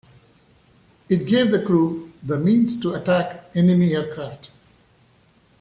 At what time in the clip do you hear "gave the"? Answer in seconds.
1.27-1.61